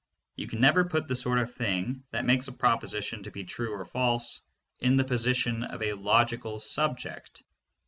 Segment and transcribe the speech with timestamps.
[0.35, 3.71] You can never put the sort of thing that makes a proposition to be true
[3.73, 4.41] or false
[4.79, 7.43] in the position of a logical subject.